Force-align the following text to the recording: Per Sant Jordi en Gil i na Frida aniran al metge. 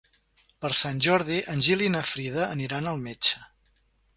Per 0.63 0.69
Sant 0.77 1.01
Jordi 1.07 1.37
en 1.53 1.61
Gil 1.67 1.85
i 1.89 1.91
na 1.97 2.03
Frida 2.15 2.47
aniran 2.57 2.91
al 2.93 3.07
metge. 3.07 3.45